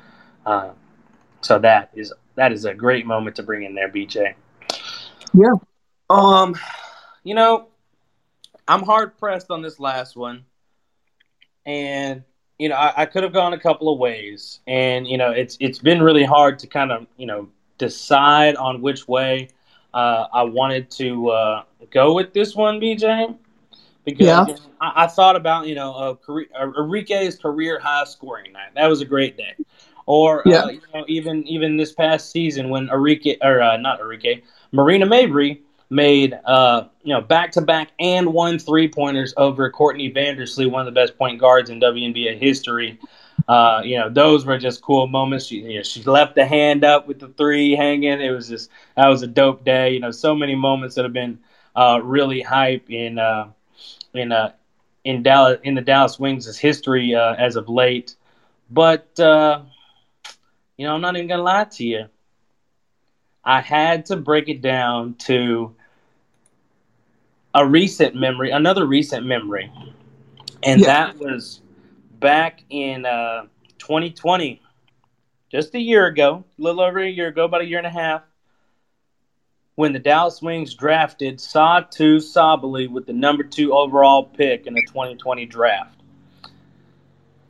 [0.46, 0.72] Uh,
[1.42, 4.34] so that is that is a great moment to bring in there, BJ.
[5.34, 5.54] Yeah.
[6.10, 6.56] Um,
[7.24, 7.68] you know,
[8.68, 10.46] I'm hard pressed on this last one,
[11.66, 12.24] and
[12.60, 15.58] you know, I, I could have gone a couple of ways, and you know, it's
[15.60, 19.50] it's been really hard to kind of you know decide on which way
[19.94, 23.28] uh, I wanted to uh, go with this one, BJ.
[24.06, 24.46] Because Yeah.
[24.46, 28.54] you know, I, I thought about you know uh, career, uh, Arike's career high scoring
[28.54, 28.74] night.
[28.76, 29.54] That was a great day.
[30.06, 30.64] Or Yeah.
[30.64, 34.42] uh, you know, even even this past season when Arike or uh, not Arike,
[34.72, 40.12] Marina Mabrey made uh, you know back to back and one three pointers over Courtney
[40.12, 43.00] Vandersloot, one of the best point guards in WNBA history.
[43.48, 45.46] Uh, you know, those were just cool moments.
[45.48, 48.20] She, you know, she left the hand up with the three hanging.
[48.22, 49.94] It was just that was a dope day.
[49.94, 51.40] You know, so many moments that have been
[51.76, 53.52] uh, really hype in uh,
[54.14, 54.52] in uh,
[55.04, 58.16] in Dallas in the Dallas Wings' history uh, as of late.
[58.70, 59.62] But uh,
[60.78, 62.06] you know, I'm not even gonna lie to you.
[63.48, 65.74] I had to break it down to
[67.56, 69.72] a recent memory, another recent memory,
[70.64, 70.88] and Yeah.
[70.88, 71.62] that was
[72.20, 73.46] back in uh,
[73.78, 74.62] 2020,
[75.50, 77.92] just a year ago, a little over a year ago, about a year and a
[77.92, 78.22] half,
[79.76, 84.82] when the Dallas Wings drafted Satou Sabally with the number two overall pick in the
[84.88, 85.96] 2020 draft.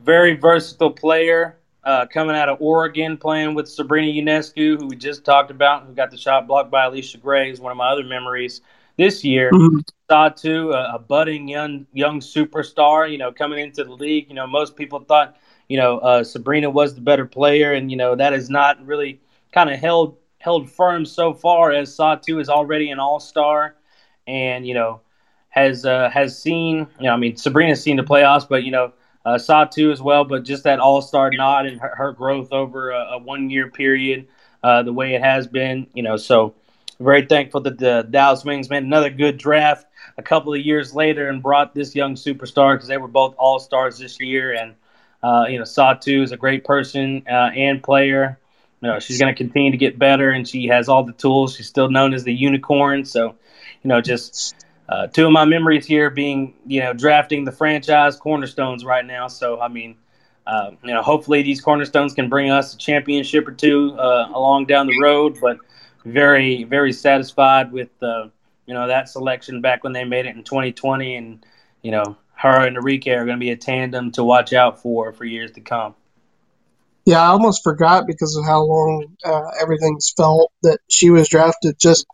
[0.03, 1.57] Very versatile player,
[1.87, 5.93] uh, coming out of Oregon, playing with Sabrina Ionescu, who we just talked about, who
[5.93, 8.59] got the shot blocked by Allisha Gray, is one of my other memories
[8.97, 9.51] this year.
[9.53, 9.87] Mhm.
[10.11, 14.27] Satou, a, a budding young young superstar, you know, coming into the league.
[14.27, 15.37] You know, most people thought,
[15.69, 19.21] you know, uh, Sabrina was the better player, and you know that is not really
[19.53, 23.75] kind of held held firm so far as Satou is already an all star,
[24.27, 24.99] and you know
[25.49, 28.91] has uh, has seen, you know, I mean Sabrina's seen the playoffs, but you know
[29.27, 32.91] uh, Satou as well, but just that all star nod and her, her growth over
[32.91, 34.25] a, a one year period,
[34.63, 36.55] uh, the way it has been, you know, so
[36.97, 39.85] very thankful that the Dallas Wings made another good draft
[40.17, 43.59] a couple of years later and brought this young superstar because they were both all
[43.59, 44.53] stars this year.
[44.53, 44.75] And,
[45.21, 48.39] uh, you know, Satou is a great person uh, and player.
[48.81, 51.57] You know, she's going to continue to get better and she has all the tools.
[51.57, 53.03] She's still known as the unicorn.
[53.03, 53.35] So,
[53.83, 54.55] you know, just
[54.89, 59.27] uh, two of my memories here being, you know, drafting the franchise cornerstones right now.
[59.27, 59.95] So, I mean,
[60.45, 64.65] uh, you know, hopefully these cornerstones can bring us a championship or two uh, along
[64.65, 65.37] down the road.
[65.41, 65.57] But
[66.05, 68.29] very, very satisfied with uh,
[68.65, 71.45] you know that selection back when they made it in 2020, and
[71.81, 75.11] you know her and Arike are going to be a tandem to watch out for
[75.11, 75.95] for years to come.
[77.05, 81.79] Yeah, I almost forgot because of how long uh, everything's felt that she was drafted
[81.79, 82.05] just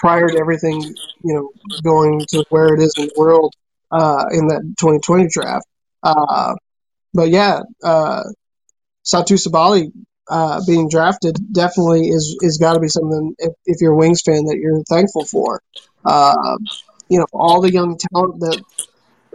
[0.00, 1.50] prior to everything, you know,
[1.82, 3.54] going to where it is in the world
[3.92, 5.66] uh, in that 2020 draft.
[6.02, 6.54] Uh,
[7.12, 8.22] but yeah, uh,
[9.04, 9.92] Satou Sabally
[10.28, 14.22] uh, being drafted definitely is is got to be something if, if you're a Wings
[14.22, 15.60] fan that you're thankful for.
[16.04, 16.56] Uh,
[17.08, 18.62] you know, all the young talent that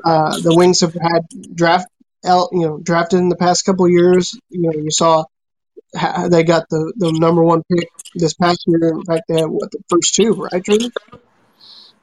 [0.03, 1.87] uh, the Wings have had draft
[2.23, 4.37] you know drafted in the past couple years.
[4.49, 5.25] You know, you saw
[6.29, 8.89] they got the, the number one pick this past year.
[8.89, 10.91] In fact, they had what the first two, right, Jordan?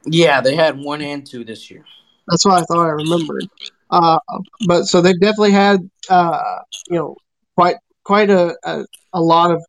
[0.05, 1.85] Yeah, they had one and two this year.
[2.27, 3.47] That's what I thought I remembered.
[3.89, 4.19] Uh,
[4.67, 7.15] but so they've definitely had uh, you know
[7.55, 9.63] quite quite a, a a lot of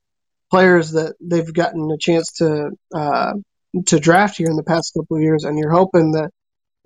[0.50, 3.32] players that they've gotten a chance to uh,
[3.87, 6.30] to draft here in the past couple of years, and you're hoping that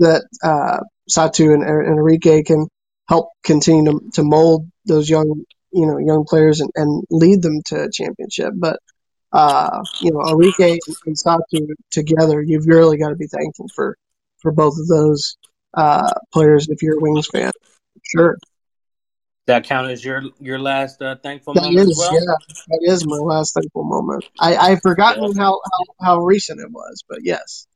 [0.00, 2.66] that uh, Satou and, and Arike can
[3.08, 7.62] help continue to, to mold those young you know young players and, and lead them
[7.66, 8.52] to a championship.
[8.56, 8.78] But
[9.32, 13.96] uh, you know Arike and Satou together, you've really got to be thankful for
[14.38, 15.36] for both of those
[15.74, 17.50] uh, players if you're a Wings fan.
[18.02, 18.38] Sure.
[19.46, 22.14] That count as your your last uh, thankful That moment is, as well.
[22.14, 22.34] yeah,
[22.68, 24.24] that is my last thankful moment.
[24.38, 27.66] I I've forgotten how, how how recent it was, but yes,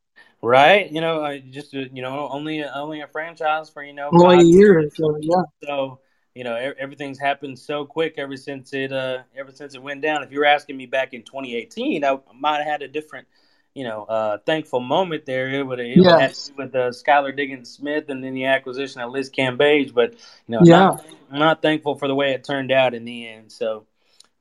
[0.42, 0.90] Right?
[0.90, 4.40] You know, I just uh, you know only only a franchise for you know only
[4.40, 4.80] a year.
[4.80, 4.92] years.
[4.96, 6.00] So yeah, So
[6.34, 10.22] you know everything's happened so quick ever since it uh ever since it went down.
[10.22, 13.26] If you were asking me back in 2018, I might have had a different
[13.74, 15.48] you know uh thankful moment there.
[15.50, 16.52] It would it would have Yes.
[16.56, 19.92] with uh, Skylar Diggins Smith and then the acquisition of Liz Cambage.
[19.92, 20.18] But you
[20.56, 20.76] know, Yeah.
[20.78, 23.52] not, I'm not thankful for the way it turned out in the end.
[23.52, 23.86] So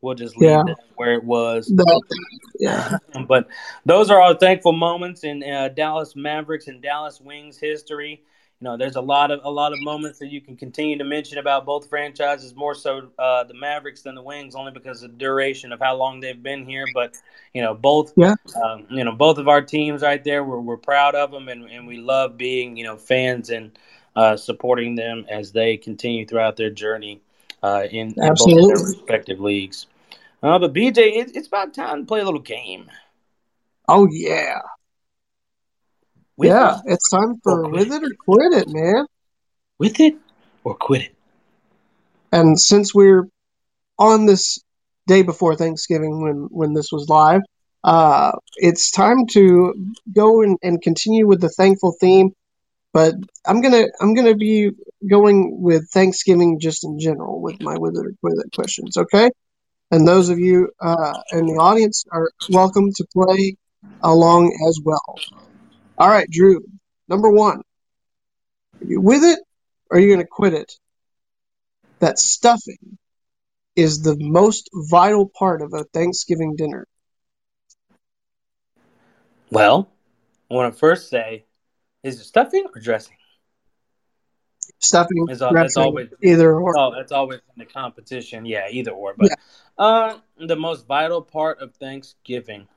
[0.01, 0.63] We'll just leave Yeah.
[0.65, 1.67] that where it was.
[1.67, 2.01] That,
[2.59, 2.97] yeah.
[3.27, 3.47] but
[3.85, 8.23] those are our thankful moments in uh, Dallas Mavericks and Dallas Wings history.
[8.61, 11.03] You know, there's a lot of a lot of moments that you can continue to
[11.03, 12.55] mention about both franchises.
[12.55, 15.95] More so uh, the Mavericks than the Wings, only because of the duration of how
[15.95, 16.85] long they've been here.
[16.93, 17.15] But
[17.55, 18.35] you know, both Yeah.
[18.63, 20.43] um, you know both of our teams right there.
[20.43, 23.77] We're we're proud of them, and, and we love being you know fans and
[24.15, 27.19] uh, supporting them as they continue throughout their journey
[27.63, 29.87] uh, in, in both their respective leagues.
[30.43, 32.91] Uh, but BJ, it, it's about time to play a little game.
[33.87, 34.59] Oh yeah.
[36.41, 36.79] With yeah.
[36.83, 39.05] it It's time for with it or quit it, man.
[39.77, 40.15] with it
[40.63, 41.15] or quit it.
[42.31, 43.27] And since we're
[43.99, 44.59] on this
[45.05, 47.41] day before Thanksgiving when when this was live,
[47.83, 49.75] uh, it's time to
[50.15, 52.31] go and, and continue with the thankful theme.
[52.91, 53.13] But
[53.45, 54.71] I'm gonna I'm gonna be
[55.07, 58.97] going with Thanksgiving just in general with my with it or quit it questions.
[58.97, 59.29] Okay.
[59.91, 63.57] And those of you uh, in the audience are welcome to play
[64.01, 65.19] along as well.
[66.01, 66.63] All right, Drew.
[67.07, 69.37] Number one, are you with it
[69.87, 70.73] or are you going to quit it?
[71.99, 72.97] That stuffing
[73.75, 76.87] is the most vital part of a Thanksgiving dinner.
[79.51, 79.91] Well,
[80.49, 81.45] I want to first say,
[82.01, 83.17] is it stuffing or dressing?
[84.79, 86.79] Stuffing, It's, al- that's dressing, always either or.
[86.79, 88.47] oh, that's always in the competition.
[88.47, 89.13] Yeah, either or.
[89.15, 89.33] But
[89.77, 92.67] uh, the most vital part of Thanksgiving.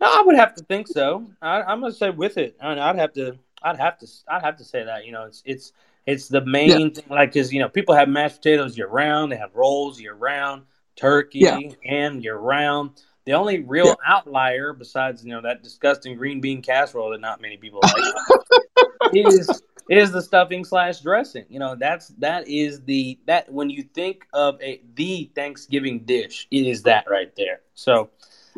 [0.00, 1.30] No, I would have to think so.
[1.42, 2.56] I, I'm gonna say with it.
[2.60, 3.36] I, I'd have to.
[3.62, 4.06] I'd have to.
[4.28, 5.04] I'd have to say that.
[5.04, 5.72] You know, it's it's
[6.06, 7.04] it's the main thing.
[7.10, 9.30] Like, cause you know, people have mashed potatoes year round.
[9.32, 10.62] They have rolls year round,
[10.96, 11.58] turkey, Yeah.
[11.84, 13.02] ham year round.
[13.26, 13.94] The only real Yeah.
[14.06, 19.62] outlier, besides you know that disgusting green bean casserole that not many people like, is
[19.90, 21.44] is the stuffing slash dressing.
[21.50, 26.48] You know, that's that is the that when you think of a the Thanksgiving dish,
[26.50, 27.60] it is that right there.
[27.74, 28.08] So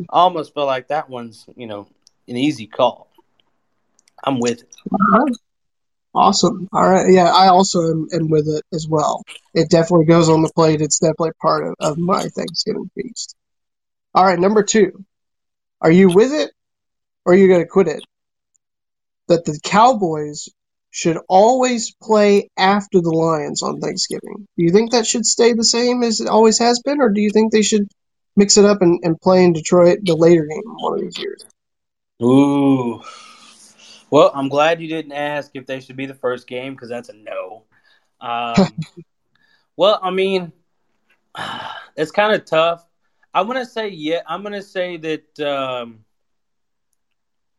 [0.08, 1.88] almost feel like that one's, you know,
[2.28, 3.08] an easy call.
[4.24, 4.74] I'm with it.
[4.92, 5.24] Uh-huh.
[6.14, 6.68] Awesome.
[6.72, 7.10] All right.
[7.10, 9.22] Yeah, I also am, am with it as well.
[9.54, 10.82] It definitely goes on the plate.
[10.82, 13.34] It's definitely part of, of my Thanksgiving feast.
[14.14, 15.04] All right, number two.
[15.80, 16.52] Are you with it
[17.24, 18.04] or are you going to quit it?
[19.28, 20.48] That the Cowboys
[20.90, 24.46] should always play after the Lions on Thanksgiving.
[24.56, 27.20] Do you think that should stay the same as it always has been, or do
[27.20, 27.88] you think they should
[28.36, 31.44] mix it up and, and play in Detroit the later game one of these years?
[32.22, 33.02] Ooh.
[34.10, 37.08] Well, I'm glad you didn't ask if they should be the first game because that's
[37.08, 37.64] a no.
[38.24, 38.54] Um,
[39.76, 40.52] well, I mean,
[41.96, 42.86] it's kind of tough.
[43.34, 44.20] I'm gonna say yeah.
[44.28, 45.40] I'm gonna say that.
[45.40, 46.04] Um,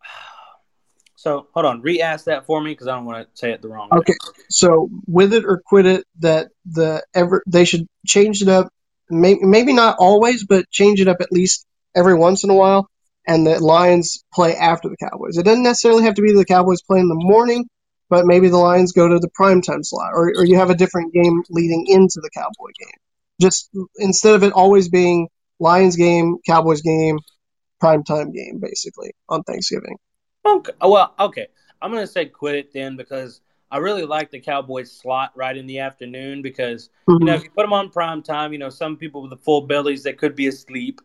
[1.16, 3.68] so hold on, re-ask that for me because I don't want to say it the
[3.68, 3.98] wrong way.
[3.98, 4.14] Okay,
[4.50, 8.72] so with it or quit it, that the ever they should change it up.
[9.22, 12.90] Maybe, maybe not always, but change it up at least every once in a while.
[13.28, 15.38] And the Lions play after the Cowboys.
[15.38, 17.70] It doesn't necessarily have to be the Cowboys play in the morning,
[18.10, 21.14] but maybe the Lions go to the primetime slot, or, or you have a different
[21.14, 23.00] game leading into the Cowboy game.
[23.40, 27.18] Just instead of it always being Lions game, Cowboys game,
[27.82, 29.98] primetime game, basically on Thanksgiving.
[30.46, 30.74] Okay.
[30.82, 31.48] Well, okay.
[31.82, 33.42] I'm gonna say quit it then because
[33.74, 37.50] I really like the Cowboys slot right in the afternoon because you know if you
[37.50, 40.36] put them on prime time, you know some people with the full bellies that could
[40.36, 41.02] be asleep.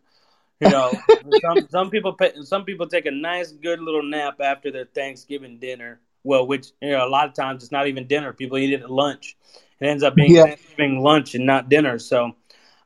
[0.59, 0.93] You know,
[1.41, 5.57] some some people pay, some people take a nice good little nap after their Thanksgiving
[5.57, 5.99] dinner.
[6.23, 8.33] Well, which you know a lot of times it's not even dinner.
[8.33, 9.35] People eat it at lunch.
[9.79, 10.43] It ends up being Yeah.
[10.43, 11.97] Thanksgiving lunch and not dinner.
[11.97, 12.35] So,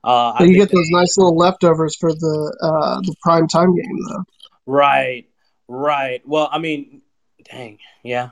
[0.01, 3.99] uh, So you get those nice little leftovers for the uh, the prime time game,
[4.07, 4.23] though.
[4.65, 5.25] Right,
[5.67, 6.21] right.
[6.25, 7.01] Well, I mean,
[7.51, 8.29] dang, yeah.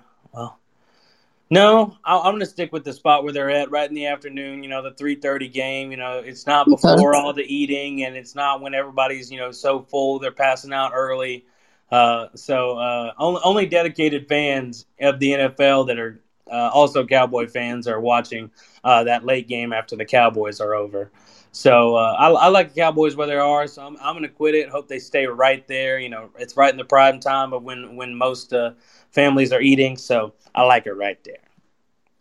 [1.51, 4.07] No, I, I'm going to stick with the spot where they're at, right in the
[4.07, 4.63] afternoon.
[4.63, 5.91] You know, the 3:30 game.
[5.91, 9.51] You know, it's not before all the eating, and it's not when everybody's you know
[9.51, 11.45] so full they're passing out early.
[11.91, 17.47] Uh, so uh, only only dedicated fans of the NFL that are uh, also Cowboy
[17.47, 18.49] fans are watching
[18.85, 21.11] uh, that late game after the Cowboys are over.
[21.51, 23.67] So uh, I, I like the Cowboys where they are.
[23.67, 24.69] So I'm, I'm going to quit it.
[24.69, 25.99] Hope they stay right there.
[25.99, 28.71] You know, it's right in the prime time of when when most uh,
[29.11, 29.97] families are eating.
[29.97, 31.35] So I like it right there.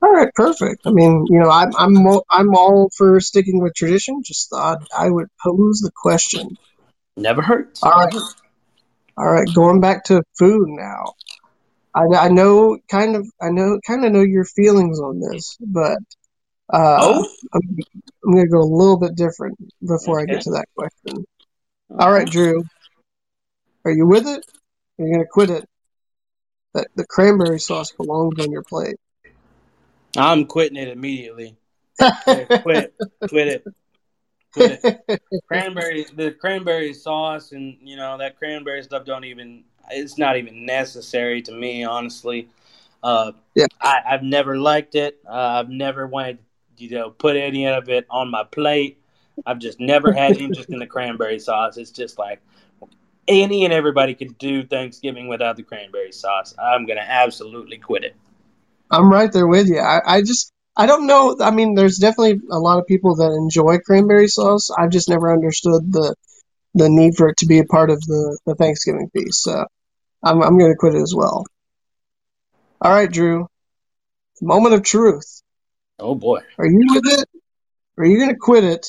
[0.02, 0.86] All right, perfect.
[0.86, 4.22] I mean, you know, I'm I'm all, I'm all for sticking with tradition.
[4.24, 6.56] Just thought I would pose the question.
[7.16, 7.82] Never hurts.
[7.82, 8.14] All right,
[9.16, 9.48] all right.
[9.54, 11.14] Going back to food now.
[11.92, 15.98] I, I know kind of I know kind of know your feelings on this, but
[16.72, 17.28] uh, Oh?
[17.52, 17.62] I'm,
[18.24, 21.24] I'm going to go a little bit different before I get to that question.
[21.98, 22.64] All right, Drew,
[23.84, 24.44] are you with it?
[24.98, 25.68] Or are you going to quit it?
[26.74, 28.96] That the cranberry sauce belongs on your plate.
[30.16, 31.56] I'm quitting it immediately.
[32.00, 33.28] Yeah, quit, it.
[33.28, 35.22] quit it.
[35.48, 39.64] cranberry, the cranberry sauce, and you know that cranberry stuff don't even.
[39.90, 42.48] It's not even necessary to me, honestly.
[43.02, 45.18] Uh, yeah, I, have never liked it.
[45.26, 46.38] Uh, I've never wanted,
[46.80, 49.00] you know, put any of it on my plate.
[49.46, 51.76] I've just never had interest in the cranberry sauce.
[51.76, 52.40] It's just like
[53.26, 56.54] any and everybody could do Thanksgiving without the cranberry sauce.
[56.58, 58.16] I'm gonna absolutely quit it.
[58.90, 59.78] I'm right there with you.
[59.78, 61.36] I, I just I don't know.
[61.40, 64.70] I mean, there's definitely a lot of people that enjoy cranberry sauce.
[64.70, 66.14] I've just never understood the
[66.74, 69.42] the need for it to be a part of the, the Thanksgiving feast.
[69.42, 69.64] So
[70.22, 71.46] I'm I'm to quit it as well.
[72.80, 73.46] All right, Drew.
[74.40, 75.42] Moment of truth.
[76.00, 76.40] Oh boy.
[76.58, 77.28] Are you with it?
[77.98, 78.86] Are you going to quit it?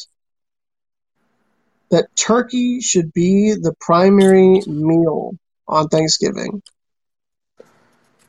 [1.91, 5.33] That turkey should be the primary meal
[5.67, 6.63] on Thanksgiving.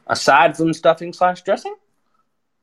[0.09, 1.74] Aside from stuffing slash dressing?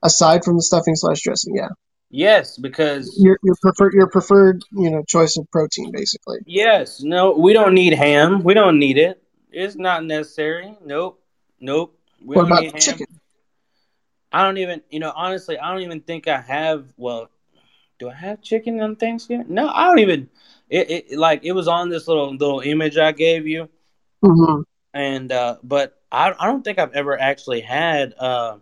[0.03, 1.69] Aside from the stuffing slash dressing, yeah.
[2.11, 6.39] Yes, because your your preferred your preferred you know choice of protein, basically.
[6.45, 8.43] Yes, no, we don't need ham.
[8.43, 9.21] We don't need it.
[9.51, 10.75] It's not necessary.
[10.83, 11.21] Nope,
[11.59, 11.95] nope.
[12.25, 13.05] We what about chicken?
[14.31, 16.85] I don't even, you know, honestly, I don't even think I have.
[16.97, 17.29] Well,
[17.97, 19.47] do I have chicken on Thanksgiving?
[19.49, 20.29] No, I don't even.
[20.69, 23.69] It, it like it was on this little little image I gave you,
[24.23, 24.61] mm-hmm.
[24.93, 28.57] and uh, but I I don't think I've ever actually had uh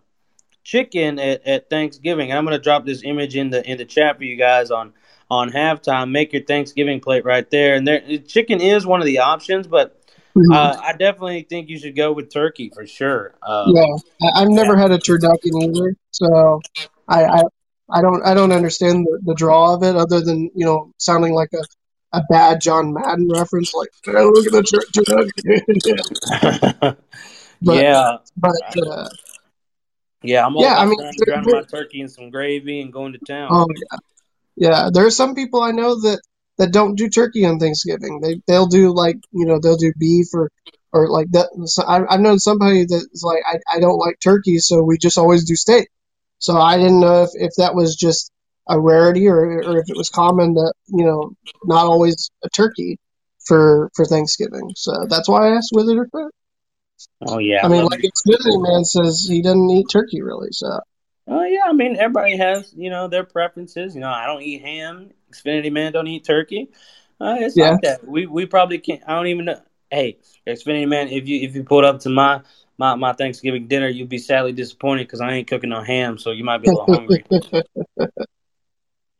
[0.64, 2.32] chicken at, at Thanksgiving.
[2.32, 4.94] I'm gonna drop this image in the in the chat for you guys on
[5.30, 6.10] on halftime.
[6.10, 9.94] Make your Thanksgiving plate right there, and there chicken is one of the options, but.
[10.38, 10.52] Mm-hmm.
[10.52, 13.34] Uh, I definitely think you should go with turkey for sure.
[13.42, 14.82] Uh, yeah, I've never yeah.
[14.82, 16.60] had a turducken either, so
[17.08, 17.42] I, I
[17.90, 21.34] I don't I don't understand the, the draw of it other than you know sounding
[21.34, 24.62] like a, a bad John Madden reference like hey, look at the
[26.84, 26.96] turkey.
[27.62, 29.08] but, yeah, but uh,
[30.22, 33.18] yeah, I'm all yeah, I mean, drowning my turkey in some gravy and going to
[33.26, 33.48] town.
[33.50, 33.98] Oh yeah,
[34.54, 34.90] yeah.
[34.92, 36.20] There are some people I know that
[36.58, 38.20] that don't do turkey on Thanksgiving.
[38.20, 40.50] They they'll do like you know they'll do beef or
[40.92, 41.48] or like that.
[41.66, 45.18] So I, I've known somebody that's like I, I don't like turkey, so we just
[45.18, 45.88] always do steak.
[46.38, 48.30] So I didn't know if, if that was just
[48.68, 51.32] a rarity or or if it was common that you know
[51.64, 52.98] not always a turkey
[53.46, 54.72] for for Thanksgiving.
[54.76, 56.32] So that's why I asked whether or not.
[57.22, 57.64] Oh yeah.
[57.64, 60.48] I mean, like Xfinity Man says, he doesn't eat turkey really.
[60.50, 60.80] So.
[61.30, 63.94] Oh yeah, I mean everybody has you know their preferences.
[63.94, 65.10] You know, I don't eat ham.
[65.32, 66.68] Xfinity Man don't eat turkey.
[67.20, 67.70] Uh, it's yeah.
[67.70, 68.06] like that.
[68.06, 69.02] We we probably can't.
[69.06, 69.60] I don't even know.
[69.90, 72.40] Hey, Xfinity Man, if you if you pulled up to my
[72.78, 76.30] my, my Thanksgiving dinner, you'd be sadly disappointed because I ain't cooking no ham, so
[76.30, 77.24] you might be a little hungry.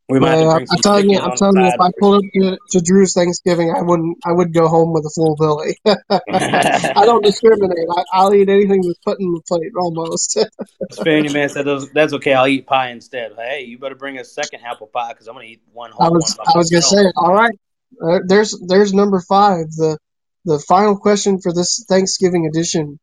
[0.08, 0.42] We might.
[0.42, 3.82] I'm telling you, I'm telling you, if I pulled up to, to, Drew's Thanksgiving, I
[3.82, 4.16] wouldn't.
[4.24, 5.76] I would go home with a full belly.
[5.84, 7.76] I don't discriminate.
[8.14, 10.38] I, will eat anything that's put in the plate, almost.
[10.92, 12.32] Spanish man said, "That's okay.
[12.32, 15.46] I'll eat pie instead." Hey, you better bring a second apple pie because I'm going
[15.46, 16.06] to eat one whole.
[16.06, 16.38] I was.
[16.38, 17.58] I was going to say, all right.
[18.02, 19.66] Uh, there's there's number five.
[19.72, 19.98] The
[20.46, 22.98] the final question for this Thanksgiving edition.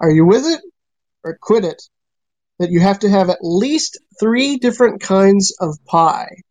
[0.00, 0.60] Are you with it
[1.24, 1.82] or quit it?
[2.58, 6.42] That you have to have at least three different kinds of pie.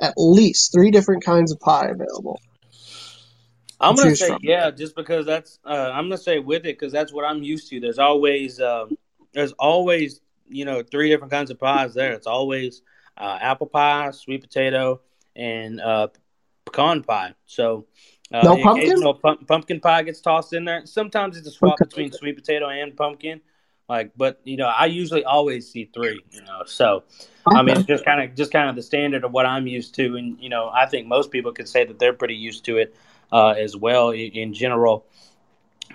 [0.00, 2.40] At least three different kinds of pie available.
[3.80, 4.40] I'm gonna say from.
[4.42, 7.70] yeah, just because that's uh, I'm gonna say with it because that's what I'm used
[7.70, 7.80] to.
[7.80, 8.96] There's always um,
[9.32, 12.12] there's always you know three different kinds of pies there.
[12.12, 12.82] It's always
[13.16, 15.00] uh, apple pie, sweet potato,
[15.36, 16.08] and uh,
[16.64, 17.34] pecan pie.
[17.46, 17.86] So
[18.32, 19.46] uh, no pumpkin.
[19.46, 20.84] pumpkin pie gets tossed in there.
[20.84, 21.84] Sometimes it's a swap okay.
[21.88, 23.40] between sweet potato and pumpkin.
[23.88, 26.20] Like, but you know, I usually always see three.
[26.30, 27.04] You know, so
[27.46, 30.16] I mean, just kind of just kind of the standard of what I'm used to,
[30.16, 32.94] and you know, I think most people could say that they're pretty used to it
[33.32, 35.06] uh, as well in, in general.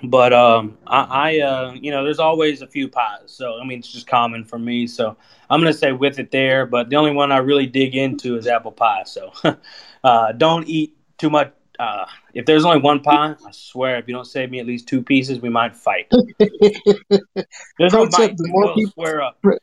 [0.01, 3.79] But um, I, I uh, you know, there's always a few pies, so I mean,
[3.79, 4.87] it's just common for me.
[4.87, 5.15] So
[5.49, 6.65] I'm gonna say with it there.
[6.65, 9.03] But the only one I really dig into is apple pie.
[9.05, 9.31] So
[10.03, 11.53] uh, don't eat too much
[11.83, 14.87] uh, if there's only one pie, I swear, if you don't save me at least
[14.87, 16.07] two pieces, we might fight.
[16.39, 19.41] there's pro no tip: the more people, square up.
[19.41, 19.57] Pro,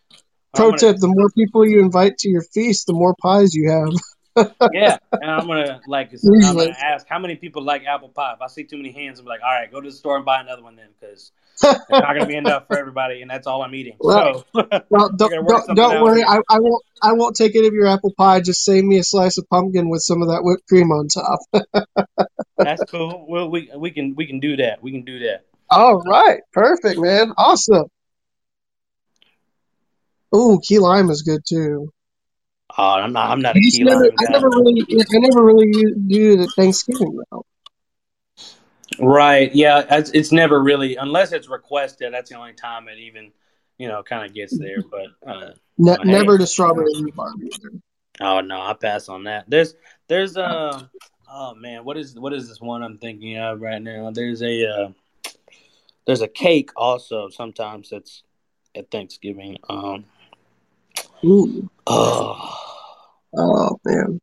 [0.55, 3.95] pro tip: the more people you invite to your feast, the more pies you have
[4.73, 8.35] yeah, and I'm gonna like I'm gonna ask how many people like apple pie.
[8.35, 10.25] If I see too many hands, I'm like, all right, go to the store and
[10.25, 13.63] buy another one then, because it's not gonna be enough for everybody, and that's all
[13.63, 13.97] I'm eating.
[14.01, 17.75] Well, so, well don't, don't, don't worry, I, I, won't I won't take any of
[17.75, 18.41] your apple pie.
[18.41, 21.41] Just save me a slice of pumpkin with some of that whipped cream on top.
[22.57, 23.27] that's cool.
[23.29, 24.83] Well, we we can we can do that.
[24.83, 25.45] We can do that.
[25.71, 27.33] All right, perfect, man.
[27.37, 27.87] Awesome.
[30.33, 31.93] Oh, key lime is good too.
[32.79, 33.31] Oh, I'm not.
[33.31, 34.87] I'm not a key never, I never really.
[34.91, 37.45] I never really do the Thanksgiving though.
[38.99, 39.55] Right.
[39.55, 39.85] Yeah.
[39.91, 42.13] It's, it's, never really unless it's requested.
[42.13, 43.33] That's the only time it even,
[43.79, 44.83] you know, kind of gets there.
[44.83, 47.71] But uh, ne- never the strawberry either.
[48.21, 49.49] Oh no, I pass on that.
[49.49, 49.75] There's
[50.09, 50.83] there's uh
[51.31, 54.11] oh man, what is what is this one I'm thinking of right now?
[54.11, 54.89] There's a uh,
[56.07, 58.23] there's a cake also sometimes that's
[58.75, 59.57] at Thanksgiving.
[59.69, 60.05] Um
[61.25, 61.69] Ooh.
[61.87, 62.71] oh,
[63.37, 64.21] Oh man,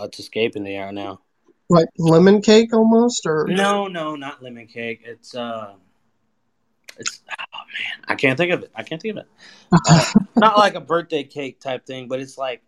[0.00, 1.20] it's escaping the air now.
[1.70, 5.02] Like lemon cake almost, or No, no, not lemon cake.
[5.04, 5.74] It's uh
[6.98, 8.70] it's oh man, I can't think of it.
[8.74, 9.28] I can't think of it.
[9.72, 10.04] Uh,
[10.36, 12.62] not like a birthday cake type thing, but it's like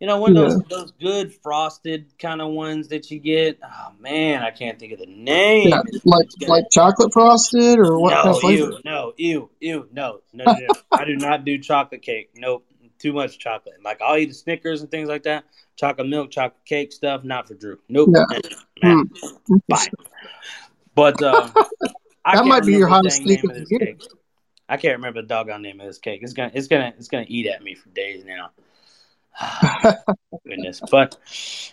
[0.00, 3.58] you know, one of those those good frosted kind of ones that you get.
[3.62, 5.68] Oh man, I can't think of the name.
[5.68, 8.70] yeah, like like chocolate frosted, or what kind no, of flavor?
[8.70, 10.68] ew, no, ew, ew, no, no, no, no.
[10.90, 12.30] I do not do chocolate cake.
[12.34, 12.66] Nope,
[13.00, 13.82] too much chocolate.
[13.84, 15.44] Like I'll eat the Snickers and things like that.
[15.76, 17.78] Chocolate milk, chocolate cake stuff, not for Drew.
[17.88, 18.10] Nope.
[18.82, 19.10] Man,
[19.46, 19.56] Hmm.
[19.68, 19.86] Bye.
[20.94, 21.48] But uh,
[22.24, 23.80] I That might be your hottest name of the this year.
[23.80, 24.02] cake.
[24.68, 26.20] I can't remember the doggone name of this cake.
[26.22, 28.50] It's gonna, it's gonna, it's gonna eat at me for days now.
[30.46, 31.16] Goodness, but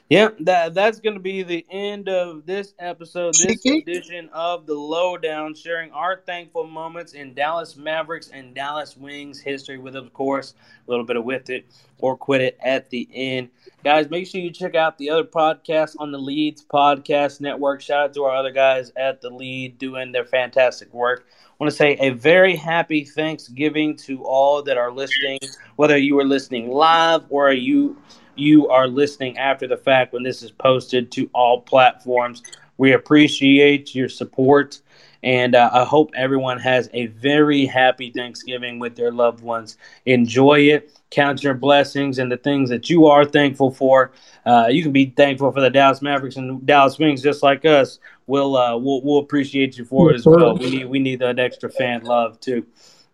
[0.09, 5.53] yeah, that that's gonna be the end of this episode, this edition of the Lowdown,
[5.53, 10.53] sharing our thankful moments in Dallas Mavericks and Dallas Wings history, with of course
[10.87, 11.65] a little bit of with it
[11.99, 13.49] or quit it at the end.
[13.83, 17.81] Guys, make sure you check out the other podcasts on the Leads Podcast Network.
[17.81, 21.25] Shout out to our other guys at the Lead doing their fantastic work.
[21.29, 25.39] I want to say a very happy Thanksgiving to all that are listening,
[25.75, 27.97] whether you are listening live or you
[28.35, 32.43] you are listening after the fact when this is posted to all platforms.
[32.77, 34.81] We appreciate your support,
[35.27, 39.75] and uh, I hope everyone has a very happy Thanksgiving with their loved ones.
[40.05, 40.97] Enjoy it.
[41.11, 44.13] Count your blessings and the things that you are thankful for.
[44.45, 47.99] Uh, you can be thankful for the Dallas Mavericks and Dallas Wings just like us.
[48.25, 50.55] We'll uh, we'll, we'll appreciate you for it as well.
[50.55, 52.65] We need we need that extra fan love too.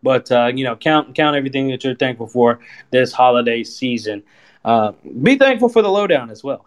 [0.03, 2.59] But uh, you know, count count everything that you're thankful for
[2.91, 4.21] this holiday season.
[4.63, 4.91] Uh,
[5.23, 6.63] be thankful for the lowdown as well.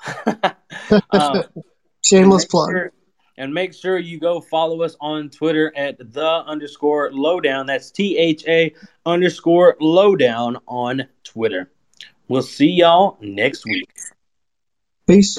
[1.12, 1.44] um,
[2.02, 2.70] Shameless plug.
[2.70, 2.92] sure-
[3.38, 7.66] and make sure you go follow us on Twitter at the underscore lowdown.
[7.66, 8.74] That's T H A
[9.04, 11.70] underscore lowdown on Twitter.
[12.28, 13.88] We'll see y'all next week.
[15.06, 15.38] Peace.